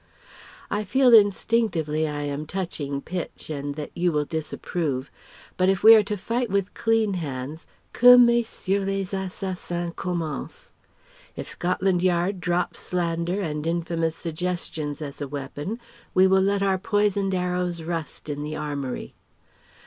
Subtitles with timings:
[0.71, 5.11] I feel instinctively I am touching pitch and that you will disapprove...
[5.57, 10.71] but if we are to fight with clean hands, que Messieurs les Assassins commencent!
[11.35, 15.79] If Scotland Yards drops slander and infamous suggestions as a weapon
[16.15, 19.13] we will let our poisoned arrows rust in the armoury.